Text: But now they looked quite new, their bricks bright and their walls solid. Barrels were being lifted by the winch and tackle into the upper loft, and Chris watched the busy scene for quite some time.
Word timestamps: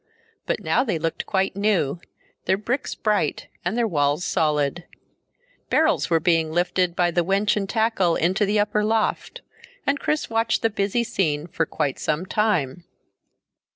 But 0.47 0.61
now 0.61 0.83
they 0.83 0.97
looked 0.97 1.27
quite 1.27 1.55
new, 1.55 1.99
their 2.45 2.57
bricks 2.57 2.95
bright 2.95 3.45
and 3.63 3.77
their 3.77 3.87
walls 3.87 4.25
solid. 4.25 4.85
Barrels 5.69 6.09
were 6.09 6.19
being 6.19 6.51
lifted 6.51 6.95
by 6.95 7.11
the 7.11 7.23
winch 7.23 7.55
and 7.55 7.69
tackle 7.69 8.15
into 8.15 8.43
the 8.47 8.59
upper 8.59 8.83
loft, 8.83 9.41
and 9.85 9.99
Chris 9.99 10.27
watched 10.27 10.63
the 10.63 10.71
busy 10.71 11.03
scene 11.03 11.45
for 11.45 11.67
quite 11.67 11.99
some 11.99 12.25
time. 12.25 12.83